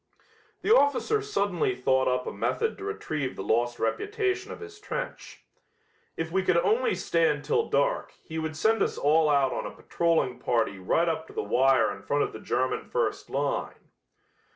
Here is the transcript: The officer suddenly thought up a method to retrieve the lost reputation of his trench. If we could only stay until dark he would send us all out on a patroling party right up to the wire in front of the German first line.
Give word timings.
The 0.63 0.75
officer 0.75 1.21
suddenly 1.21 1.75
thought 1.75 2.07
up 2.07 2.25
a 2.25 2.33
method 2.33 2.75
to 2.79 2.83
retrieve 2.85 3.35
the 3.35 3.43
lost 3.43 3.77
reputation 3.77 4.51
of 4.51 4.59
his 4.59 4.79
trench. 4.79 5.43
If 6.17 6.31
we 6.31 6.41
could 6.41 6.57
only 6.57 6.95
stay 6.95 7.29
until 7.29 7.69
dark 7.69 8.11
he 8.23 8.39
would 8.39 8.55
send 8.57 8.81
us 8.81 8.97
all 8.97 9.29
out 9.29 9.53
on 9.53 9.67
a 9.67 9.75
patroling 9.75 10.39
party 10.39 10.79
right 10.79 11.07
up 11.07 11.27
to 11.27 11.33
the 11.33 11.43
wire 11.43 11.95
in 11.95 12.01
front 12.01 12.23
of 12.23 12.33
the 12.33 12.39
German 12.39 12.89
first 12.89 13.29
line. 13.29 13.91